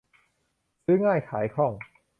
[0.83, 1.73] ซื้อง่ายขายคล่อง